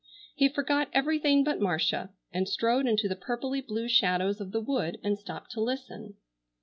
He 0.33 0.49
forgot 0.49 0.89
everything 0.93 1.43
but 1.43 1.59
Marcia, 1.61 2.09
and 2.33 2.49
strode 2.49 2.87
into 2.87 3.07
the 3.07 3.15
purply 3.15 3.61
blue 3.61 3.87
shadows 3.87 4.41
of 4.41 4.51
the 4.51 4.59
wood 4.61 4.97
and 5.03 5.15
stopped 5.15 5.51
to 5.51 5.61
listen. 5.61 6.15